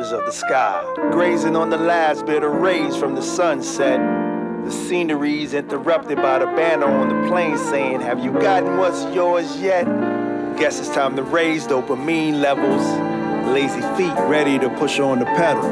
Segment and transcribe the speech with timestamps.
[0.00, 0.82] Of the sky,
[1.12, 4.00] grazing on the last bit of rays from the sunset.
[4.64, 9.60] The scenery's interrupted by the banner on the plane saying, Have you gotten what's yours
[9.60, 9.84] yet?
[10.56, 12.82] Guess it's time to raise dopamine levels.
[13.48, 15.62] Lazy feet ready to push on the pedal.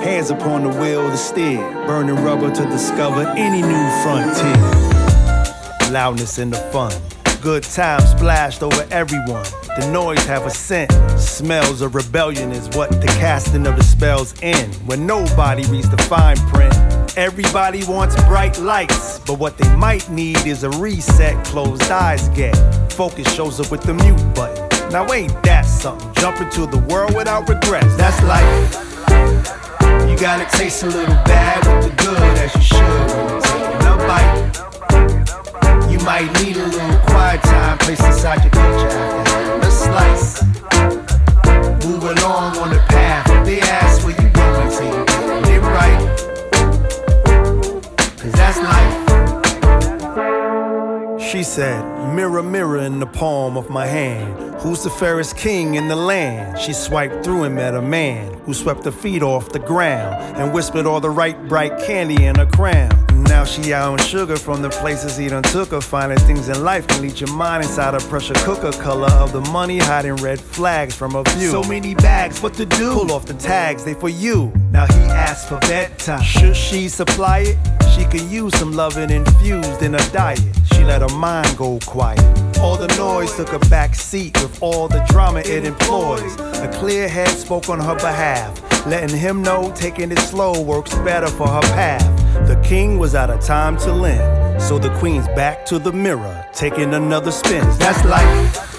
[0.00, 5.90] Hands upon the wheel to steer, burning rubber to discover any new frontier.
[5.90, 6.92] Loudness in the fun,
[7.40, 9.46] good times splashed over everyone.
[9.76, 10.92] The noise have a scent.
[11.18, 14.70] Smells of rebellion is what the casting of the spells in.
[14.86, 16.72] When nobody reads the fine print.
[17.16, 21.44] Everybody wants bright lights, but what they might need is a reset.
[21.46, 22.54] Closed eyes get.
[22.92, 24.62] Focus shows up with the mute button.
[24.92, 26.14] Now ain't that something?
[26.22, 27.96] Jump into the world without regrets.
[27.96, 28.74] That's life.
[30.08, 33.86] You gotta taste a little bad with the good as you should when you're taking
[33.90, 35.90] a bite.
[35.90, 39.43] You might need a little quiet time, place inside your culture
[39.94, 40.42] slice.
[41.86, 43.26] Move along on the path.
[43.46, 44.70] They ask where you going,
[45.54, 46.00] it right.
[48.18, 48.94] Cause that's life.
[51.20, 51.82] She said,
[52.14, 54.54] Mirror, mirror in the palm of my hand.
[54.60, 56.58] Who's the fairest king in the land?
[56.58, 60.52] She swiped through and met a man who swept her feet off the ground and
[60.52, 63.03] whispered all the right bright candy in her crown.
[63.24, 65.80] Now she out on sugar from the places he done took her.
[65.80, 68.72] Finding things in life can lead your mind inside a pressure cooker.
[68.72, 71.50] Color of the money hiding red flags from a view.
[71.50, 72.92] So many bags, what to do?
[72.92, 74.52] Pull off the tags, they for you.
[74.70, 76.22] Now he asked for bedtime.
[76.22, 77.58] Should she supply it?
[77.94, 80.40] She could use some loving infused in her diet.
[80.72, 82.20] She let her mind go quiet.
[82.58, 86.34] All the noise took a back seat with all the drama it employs.
[86.38, 91.28] A clear head spoke on her behalf, letting him know taking it slow works better
[91.28, 92.23] for her path.
[92.46, 96.46] The king was out of time to lend, so the queen's back to the mirror,
[96.52, 97.66] taking another spin.
[97.78, 98.70] That's life.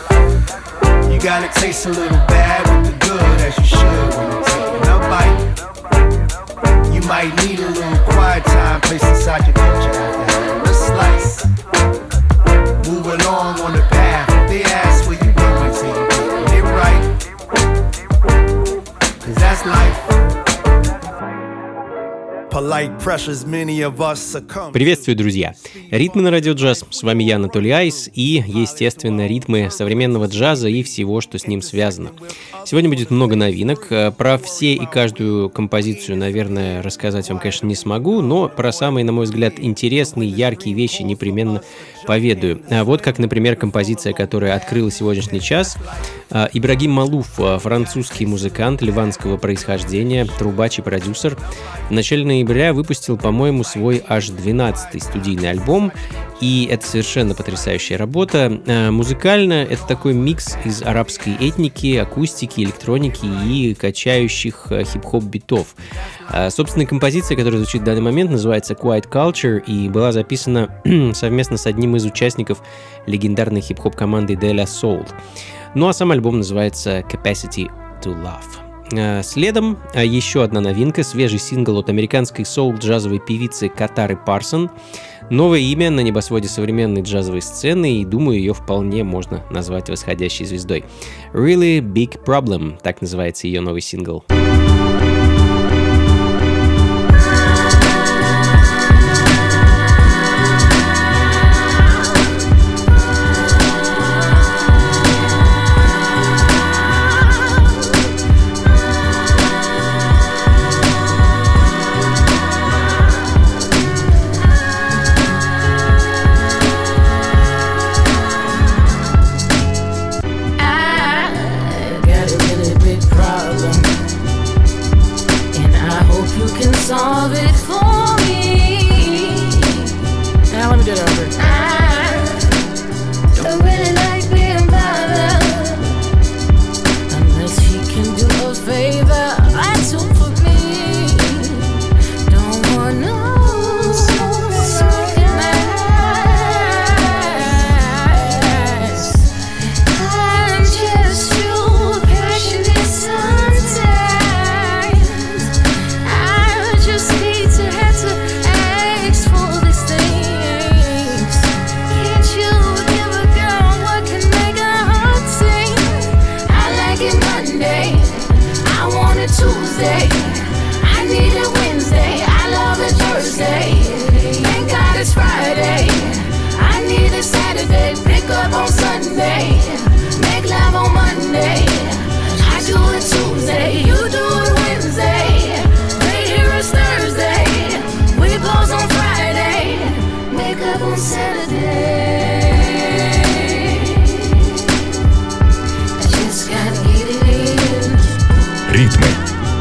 [1.11, 4.87] You gotta taste a little bad with the good as you should when you're taking
[4.87, 6.93] a bite.
[6.93, 11.45] You might need a little quiet time, place inside your culture after having a slice.
[12.87, 13.94] Move along on the
[24.71, 25.55] Приветствую, друзья!
[25.91, 26.85] Ритмы на радио джаз.
[26.89, 31.61] С вами я, Анатолий Айс, и, естественно, ритмы современного джаза и всего, что с ним
[31.61, 32.11] связано.
[32.65, 33.89] Сегодня будет много новинок.
[34.17, 39.11] Про все и каждую композицию, наверное, рассказать вам, конечно, не смогу, но про самые, на
[39.11, 41.61] мой взгляд, интересные, яркие вещи непременно
[42.07, 42.61] поведаю.
[42.69, 45.77] А вот как, например, композиция, которая открыла сегодняшний час.
[46.31, 51.37] А, Ибрагим Малуф, а, французский музыкант ливанского происхождения, трубач и продюсер,
[51.89, 55.91] в начале ноября выпустил, по-моему, свой аж 12-й студийный альбом,
[56.41, 58.61] и это совершенно потрясающая работа.
[58.91, 65.75] Музыкально это такой микс из арабской этники, акустики, электроники и качающих хип-хоп битов.
[66.49, 70.81] Собственная композиция, которая звучит в данный момент, называется Quiet Culture и была записана
[71.13, 72.61] совместно с одним из участников
[73.05, 75.07] легендарной хип-хоп команды De La Soul.
[75.75, 77.69] Ну а сам альбом называется Capacity
[78.01, 78.65] to Love.
[78.93, 84.71] Э, следом э, еще одна новинка, свежий сингл от американской соул-джазовой певицы Катары Парсон.
[85.29, 90.85] Новое имя на небосводе современной джазовой сцены, и думаю, ее вполне можно назвать восходящей звездой.
[91.33, 94.23] Really Big Problem, так называется ее новый сингл.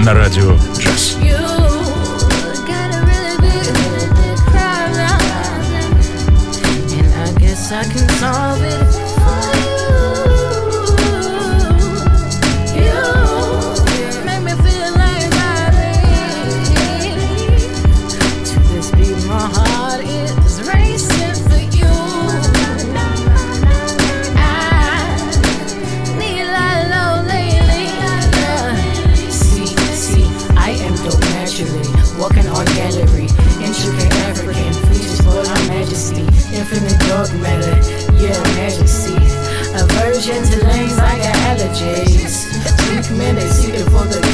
[0.05, 0.74] На радио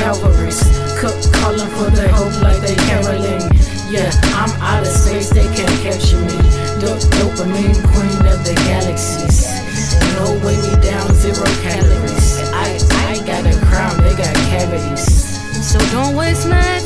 [0.00, 0.64] Calvaries.
[0.96, 3.44] Cook calling for the hope like they caroling.
[3.92, 6.40] Yeah, I'm out of space, they can't capture me.
[6.80, 9.44] Dope, dopamine queen of the galaxies.
[10.16, 12.40] No weigh me down, zero calories.
[12.48, 12.80] I,
[13.12, 15.04] I got a crown, they got cavities.
[15.68, 16.79] So don't waste my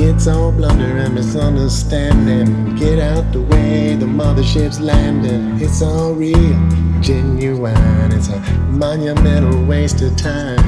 [0.00, 2.76] It's all blunder and misunderstanding.
[2.76, 5.60] Get out the way, the mothership's landing.
[5.60, 6.56] It's all real,
[7.00, 8.12] genuine.
[8.12, 8.38] It's a
[8.70, 10.60] monumental waste of time.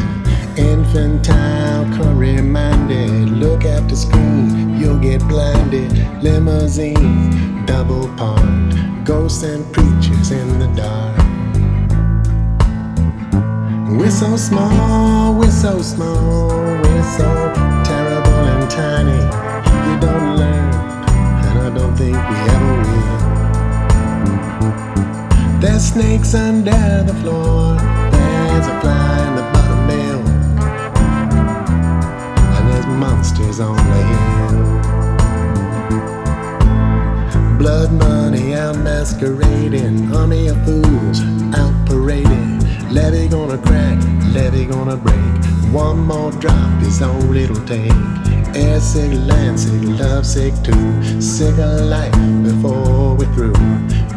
[0.56, 3.30] Infantile, curry minded.
[3.30, 5.92] Look at the screen, you'll get blinded.
[6.24, 9.04] Limousine, double parked.
[9.04, 11.16] Ghosts and preachers in the dark.
[13.96, 16.48] We're so small, we're so small,
[16.82, 17.49] we're so
[18.80, 19.22] tiny.
[19.86, 20.72] You don't learn,
[21.46, 23.18] and I don't think we ever will.
[25.62, 27.76] There's snakes under the floor,
[28.14, 30.26] there's a fly in the buttermilk,
[32.54, 34.58] and there's monsters on the hill.
[37.58, 41.18] Blood money out masquerading, army of fools
[41.60, 42.50] out parading.
[42.96, 43.98] Levy gonna crack,
[44.34, 45.32] levy gonna break.
[45.70, 48.29] One more drop is all it'll take.
[48.54, 51.20] Air sick, land sick, love sick too.
[51.20, 53.54] Sick of life before we're through.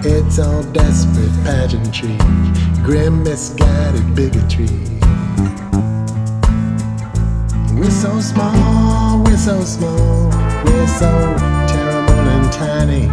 [0.03, 2.17] It's all desperate pageantry,
[2.83, 4.67] grim misguided bigotry.
[7.77, 10.29] We're so small, we're so small,
[10.65, 11.11] we're so
[11.67, 13.07] terrible and tiny.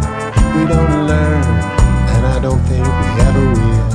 [0.55, 1.43] We don't learn,
[2.13, 3.89] and I don't think we ever will.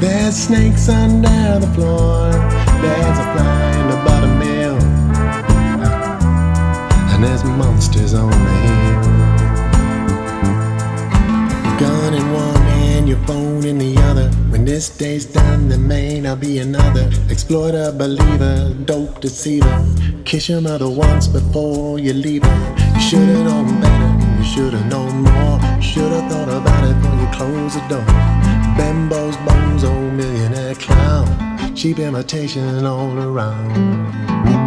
[0.00, 2.32] There's snakes under the floor,
[2.82, 4.63] there's a fly in the bottom buttermilk,
[7.14, 9.02] and there's monsters on the hill.
[11.78, 14.28] Gun in one hand, your phone in the other.
[14.50, 17.08] When this day's done, there may not be another.
[17.30, 19.86] Exploiter, believer, dope deceiver.
[20.24, 22.76] Kiss your mother once before you leave her.
[22.94, 25.60] You should've known better, you should've known more.
[25.80, 28.06] Should've thought about it before you close the door.
[28.76, 31.76] Bambo's bones, old millionaire clown.
[31.76, 34.63] Cheap imitation all around.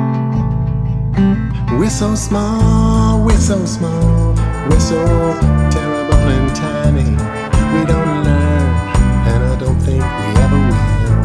[1.71, 4.33] We're so small, we're so small,
[4.69, 5.05] we're so
[5.69, 7.11] terrible and tiny.
[7.73, 8.67] We don't learn,
[9.27, 11.23] and I don't think we ever will.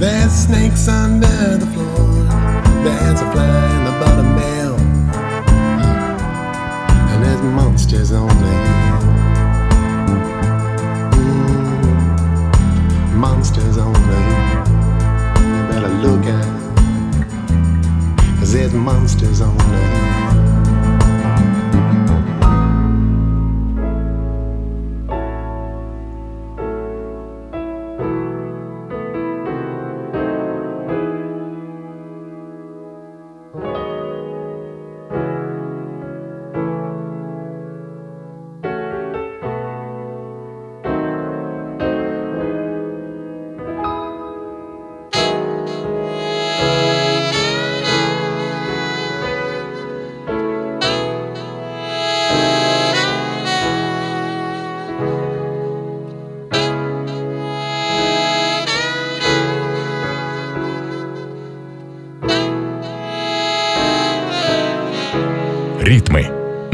[0.00, 2.24] There's snakes under the floor,
[2.82, 4.80] there's a fly in the buttermilk,
[7.10, 9.02] and there's monsters on the hill.
[13.16, 13.98] Monsters on the
[14.28, 14.64] hill.
[15.46, 16.51] You better look out.
[18.52, 20.31] There's monsters on the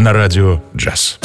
[0.08, 1.17] на радио джаз.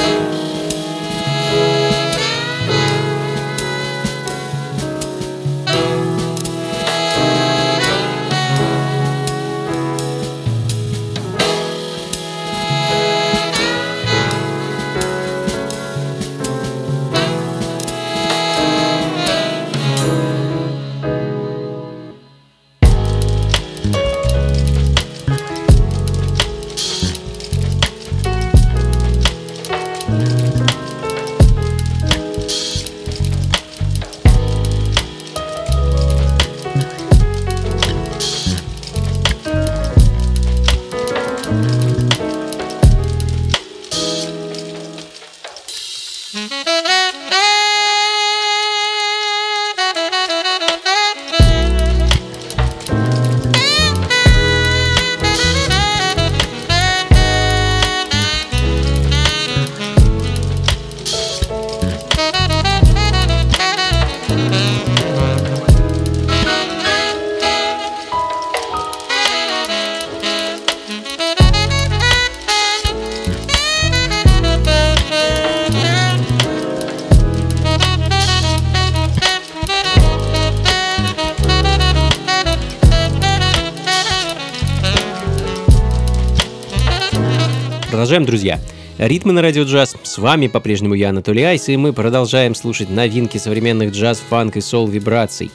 [88.13, 88.59] Продолжаем, друзья.
[88.99, 89.95] Ритмы на радио джаз.
[90.03, 94.61] С вами по-прежнему я, Анатолий Айс, и мы продолжаем слушать новинки современных джаз, фанк и
[94.61, 95.49] сол вибраций.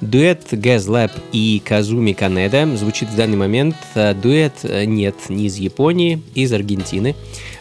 [0.00, 3.76] Дуэт Gaz Lab и Казуми Канеда звучит в данный момент.
[3.94, 7.14] А дуэт э, нет не из Японии, из Аргентины.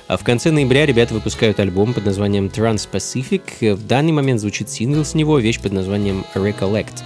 [0.08, 3.76] А в конце ноября ребята выпускают альбом под названием Trans-Pacific.
[3.76, 7.04] В данный момент звучит сингл с него, вещь под названием Recollect.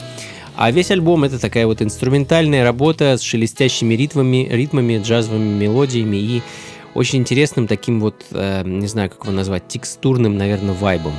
[0.55, 6.41] А весь альбом это такая вот инструментальная работа с шелестящими ритмами, ритмами, джазовыми мелодиями и
[6.93, 11.13] очень интересным таким вот, э, не знаю, как его назвать, текстурным, наверное, вайбом.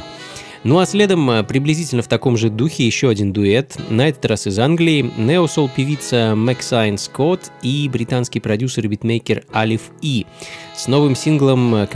[0.65, 4.47] Ну а следом э, приблизительно в таком же духе еще один дуэт, на этот раз
[4.47, 10.27] из Англии, неосол певица Максайн Скотт и британский продюсер и битмейкер Алиф И
[10.75, 11.87] с новым синглом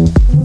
[0.00, 0.39] Mm-hmm.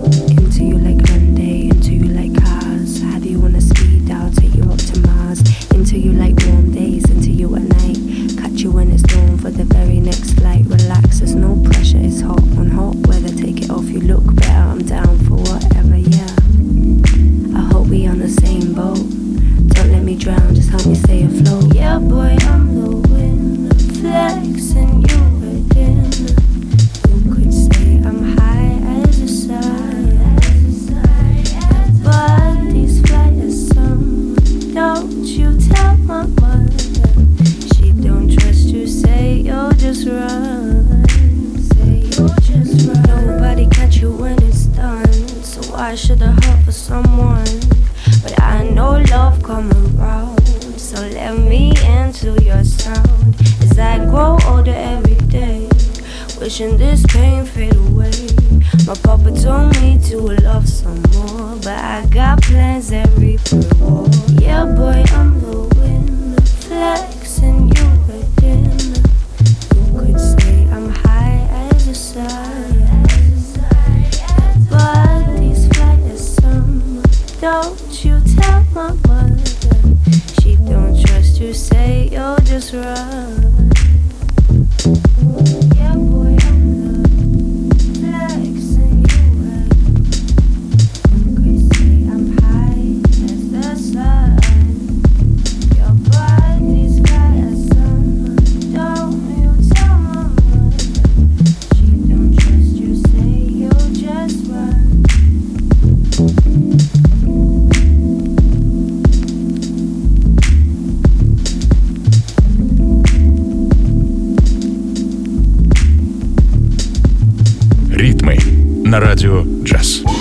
[118.95, 120.14] на радио «Джаз».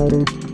[0.00, 0.49] Friday.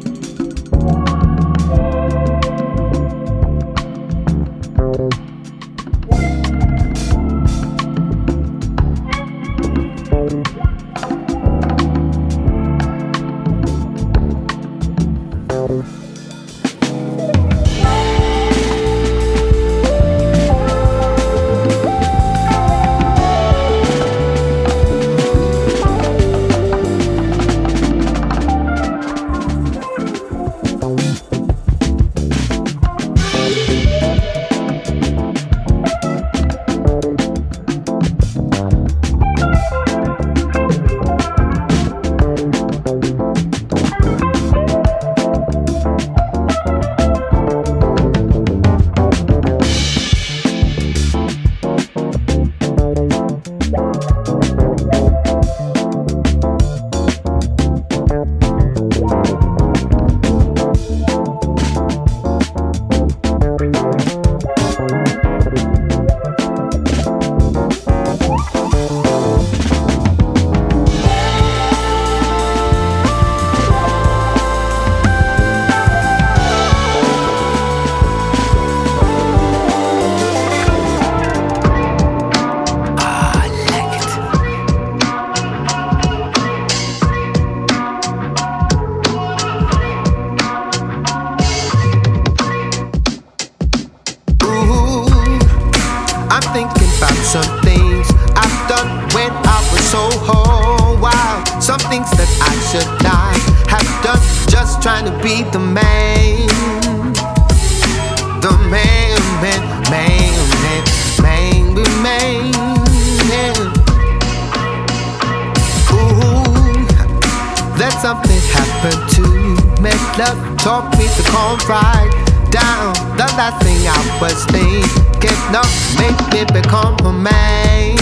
[120.19, 122.11] love taught me to calm right
[122.51, 122.95] down.
[123.17, 125.63] The last thing I was thinking no,
[126.01, 127.97] make me become a man.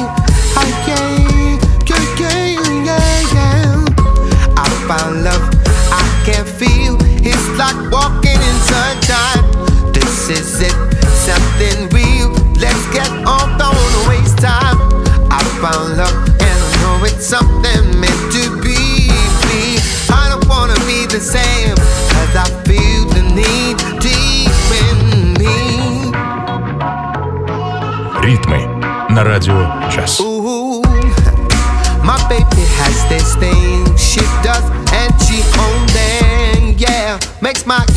[29.40, 30.20] Radio Trust.
[30.20, 30.82] Ooh,
[32.04, 36.76] my baby has this thing she does, and she owns them.
[36.78, 37.89] Yeah, makes my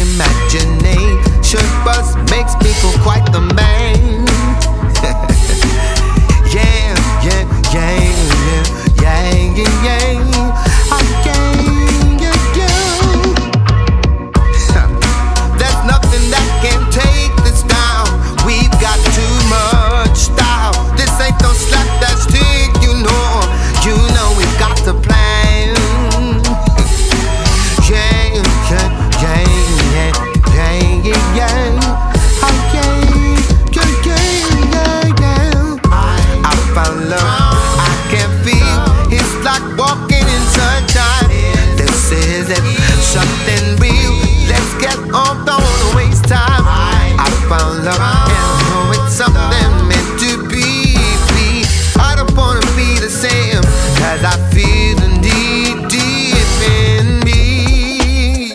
[47.73, 48.31] all around.
[48.31, 50.97] And know it's something meant to be.
[51.33, 51.65] be.
[51.99, 53.63] I don't wanna be the same
[54.11, 56.53] as I feel the need deep
[56.85, 58.53] in me.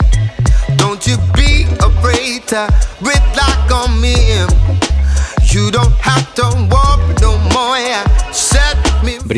[0.78, 2.62] Don't you be afraid to
[3.02, 4.18] rip like on me.
[5.52, 6.87] You don't have to worry.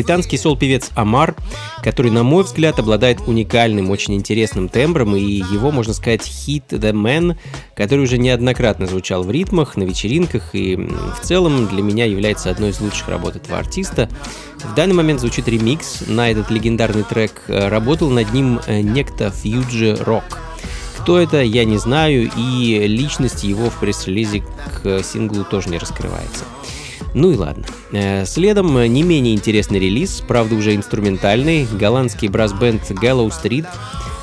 [0.00, 1.36] Британский сол-певец Амар,
[1.84, 6.92] который, на мой взгляд, обладает уникальным, очень интересным тембром, и его, можно сказать, хит The
[6.92, 7.36] Man,
[7.76, 12.70] который уже неоднократно звучал в ритмах, на вечеринках, и в целом для меня является одной
[12.70, 14.08] из лучших работ этого артиста.
[14.64, 17.42] В данный момент звучит ремикс на этот легендарный трек.
[17.48, 20.38] Работал над ним э, некто Фьюджи Рок.
[20.96, 24.42] Кто это, я не знаю, и личность его в пресс-релизе
[24.82, 26.44] к синглу тоже не раскрывается.
[27.14, 27.64] Ну и ладно.
[27.92, 33.66] Э, следом не менее интересный релиз, правда уже инструментальный, голландский брас-бенд Gallow Street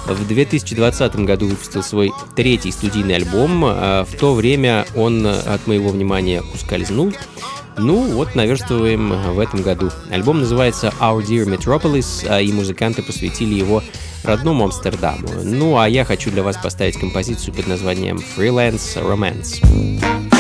[0.08, 3.64] в 2020 году выпустил свой третий студийный альбом.
[3.66, 7.14] А в то время он от моего внимания ускользнул.
[7.78, 9.92] Ну вот, наверстываем в этом году.
[10.10, 13.84] Альбом называется Our Dear Metropolis, а и музыканты посвятили его
[14.24, 15.28] родному Амстердаму.
[15.44, 20.37] Ну а я хочу для вас поставить композицию под названием Freelance Romance.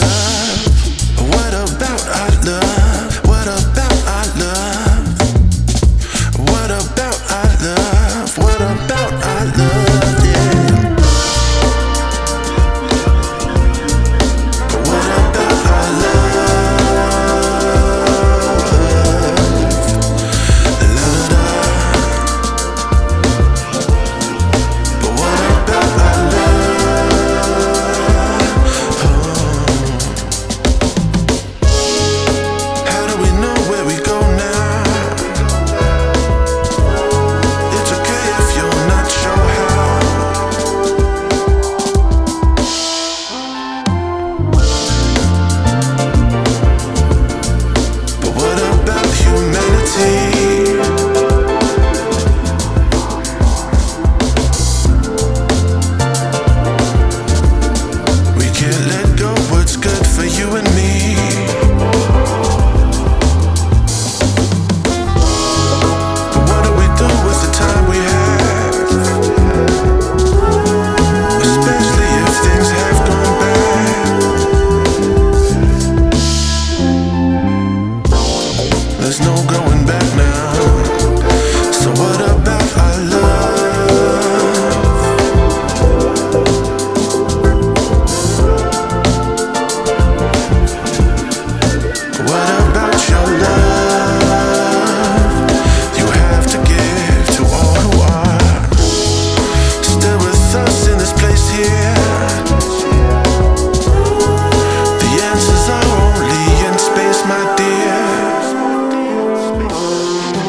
[0.00, 0.45] Love?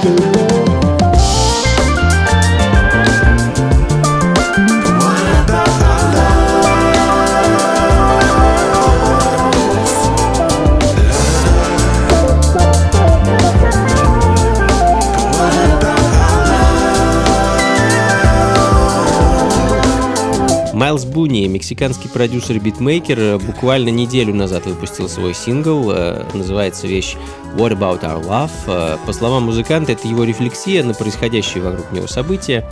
[0.03, 0.36] do.
[21.27, 25.91] Буни, мексиканский продюсер битмейкер, э, буквально неделю назад выпустил свой сингл.
[25.91, 27.17] э, Называется вещь
[27.57, 28.51] What About Our Love.
[28.67, 32.65] Э, По словам музыканта, это его рефлексия на происходящие вокруг него события.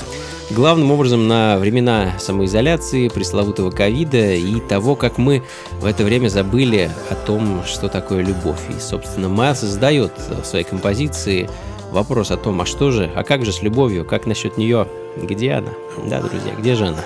[0.51, 5.43] Главным образом на времена самоизоляции, пресловутого ковида и того, как мы
[5.81, 8.61] в это время забыли о том, что такое любовь.
[8.69, 11.49] И, собственно, Майлз задает в своей композиции
[11.91, 14.87] вопрос о том, а что же, а как же с любовью, как насчет нее,
[15.21, 15.73] где она?
[16.07, 17.03] Да, друзья, где же она?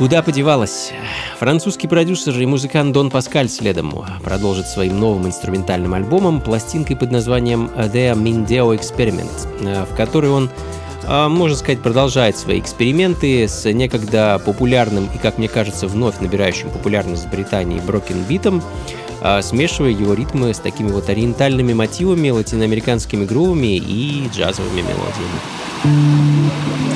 [0.00, 0.92] Куда подевалась?
[1.38, 3.92] Французский продюсер и музыкант Дон Паскаль следом
[4.24, 9.28] продолжит своим новым инструментальным альбомом пластинкой под названием The Mindeo Experiment,
[9.60, 10.48] э, в которой он,
[11.02, 16.70] э, можно сказать, продолжает свои эксперименты с некогда популярным и, как мне кажется, вновь набирающим
[16.70, 18.62] популярность в Британии брокенбитом,
[19.20, 26.89] э, смешивая его ритмы с такими вот ориентальными мотивами, латиноамериканскими грувами и джазовыми мелодиями.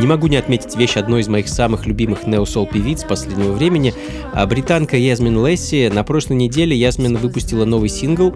[0.00, 3.92] Не могу не отметить вещь одной из моих самых любимых неосол певиц последнего времени.
[4.32, 5.90] А, британка Ясмин Лесси.
[5.90, 8.34] На прошлой неделе Ясмин выпустила новый сингл,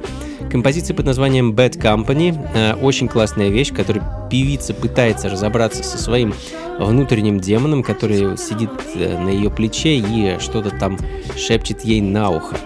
[0.50, 2.38] композиция под названием Bad Company.
[2.54, 6.34] А, очень классная вещь, в которой певица пытается разобраться со своим
[6.78, 10.98] внутренним демоном, который сидит э, на ее плече и что-то там
[11.36, 12.56] шепчет ей на ухо.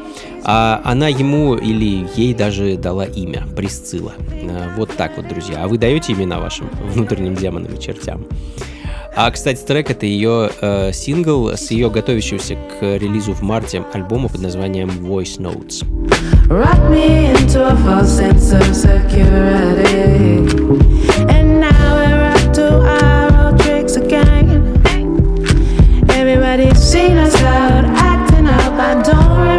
[0.50, 4.14] А она ему или ей даже дала имя Присцилла.
[4.32, 5.62] Э, вот так вот, друзья.
[5.62, 8.24] А вы даете имена вашим внутренним демонам и чертям?
[9.14, 14.30] А, кстати, трек— это ее э, сингл с ее готовящимся к релизу в марте альбома
[14.30, 15.84] под названием Voice Notes.
[16.48, 20.48] Rock me into a false sense of security.
[21.28, 24.64] And now we're up to our old tricks again.
[26.08, 29.57] Everybody's seen us out, acting up, I don't remember.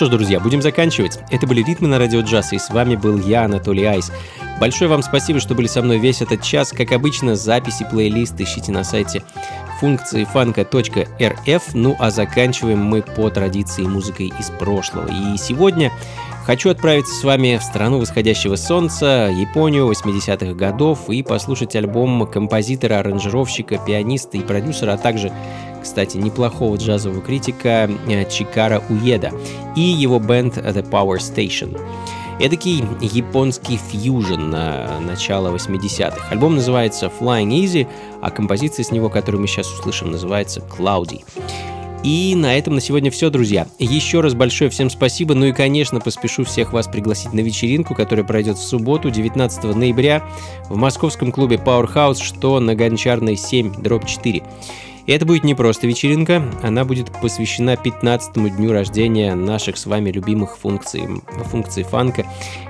[0.00, 1.18] Что ж, друзья, будем заканчивать.
[1.30, 4.10] Это были «Ритмы на радио джаз», и с вами был я, Анатолий Айс.
[4.58, 6.72] Большое вам спасибо, что были со мной весь этот час.
[6.72, 9.22] Как обычно, записи, плейлист ищите на сайте
[9.78, 11.74] функции фанка.рф.
[11.74, 15.06] Ну а заканчиваем мы по традиции музыкой из прошлого.
[15.06, 15.92] И сегодня
[16.46, 22.98] Хочу отправиться с вами в страну восходящего солнца, Японию 80-х годов и послушать альбом композитора,
[23.00, 25.32] аранжировщика, пианиста и продюсера, а также
[25.80, 29.32] кстати, неплохого джазового критика э, Чикара Уеда
[29.76, 31.78] и его бенд The Power Station.
[32.40, 36.28] Эдакий японский фьюжн на начало 80-х.
[36.30, 37.86] Альбом называется Flying Easy,
[38.22, 41.22] а композиция с него, которую мы сейчас услышим, называется Cloudy.
[42.02, 43.66] И на этом на сегодня все, друзья.
[43.78, 45.34] Еще раз большое всем спасибо.
[45.34, 50.24] Ну и, конечно, поспешу всех вас пригласить на вечеринку, которая пройдет в субботу, 19 ноября,
[50.70, 54.42] в московском клубе Powerhouse, что на Гончарной 7, дробь 4.
[55.06, 60.10] И это будет не просто вечеринка, она будет посвящена 15-му дню рождения наших с вами
[60.10, 61.04] любимых функций,
[61.46, 62.26] функций фанка.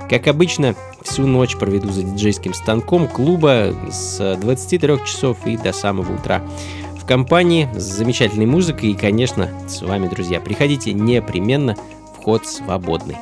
[0.08, 6.14] Как обычно, всю ночь проведу за диджейским станком клуба с 23 часов и до самого
[6.14, 6.42] утра
[6.98, 10.40] в компании с замечательной музыкой и, конечно, с вами, друзья.
[10.40, 11.76] Приходите непременно,
[12.18, 13.16] вход свободный.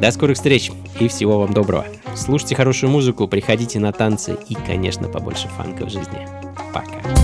[0.00, 0.70] До скорых встреч
[1.00, 1.86] и всего вам доброго.
[2.14, 6.26] Слушайте хорошую музыку, приходите на танцы и, конечно, побольше фанка в жизни.
[6.72, 7.15] Пока.